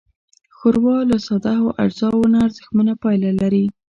ښوروا 0.55 0.97
له 1.09 1.17
سادهو 1.27 1.67
اجزاوو 1.83 2.31
نه 2.33 2.37
ارزښتمنه 2.45 2.93
پايله 3.01 3.31
لري. 3.41 3.65